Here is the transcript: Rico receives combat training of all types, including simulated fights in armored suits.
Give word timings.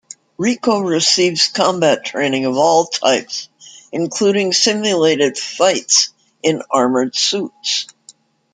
Rico 0.39 0.79
receives 0.79 1.49
combat 1.49 2.03
training 2.03 2.45
of 2.45 2.57
all 2.57 2.87
types, 2.87 3.49
including 3.91 4.51
simulated 4.51 5.37
fights 5.37 6.09
in 6.41 6.63
armored 6.71 7.15
suits. 7.15 7.85